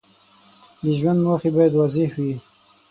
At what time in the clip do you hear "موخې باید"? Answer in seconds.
1.25-1.73